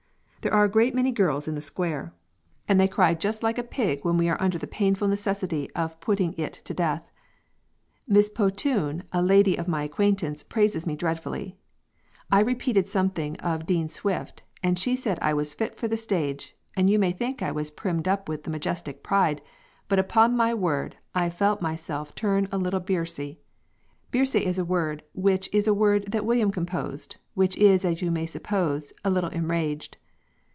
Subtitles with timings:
[0.43, 2.15] There are a great many Girls in the Square
[2.67, 5.99] and they cry just like a pig when we are under the painfull necessity of
[5.99, 7.11] putting it to Death.
[8.07, 11.59] Miss Potune a Lady of my acquaintance praises me dreadfully.
[12.31, 15.95] I repeated something out of Dean Swift and she said I was fit for the
[15.95, 19.41] stage and you may think I was primmed up with majestick Pride
[19.87, 23.37] but upon my word I felt myselfe turn a little birsay
[24.11, 28.09] birsay is a word which is a word that William composed which is as you
[28.09, 29.97] may suppose a little enraged.